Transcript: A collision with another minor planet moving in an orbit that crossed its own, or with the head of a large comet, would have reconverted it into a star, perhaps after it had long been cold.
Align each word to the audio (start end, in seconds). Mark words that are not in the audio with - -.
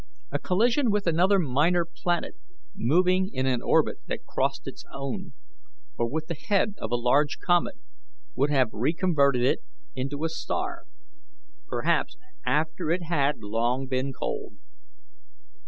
A 0.31 0.39
collision 0.39 0.89
with 0.89 1.05
another 1.05 1.37
minor 1.37 1.85
planet 1.85 2.33
moving 2.73 3.29
in 3.31 3.45
an 3.45 3.61
orbit 3.61 3.99
that 4.07 4.25
crossed 4.25 4.65
its 4.67 4.83
own, 4.91 5.33
or 5.95 6.09
with 6.09 6.25
the 6.25 6.33
head 6.33 6.73
of 6.79 6.89
a 6.91 6.95
large 6.95 7.37
comet, 7.37 7.75
would 8.33 8.49
have 8.49 8.73
reconverted 8.73 9.43
it 9.43 9.59
into 9.93 10.23
a 10.23 10.29
star, 10.29 10.85
perhaps 11.67 12.17
after 12.47 12.89
it 12.89 13.03
had 13.03 13.43
long 13.43 13.85
been 13.85 14.11
cold. 14.11 14.53